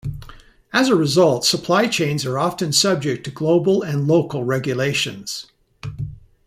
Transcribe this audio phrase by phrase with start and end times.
[0.73, 5.45] As a result, supply chains are often subject to global and local regulations.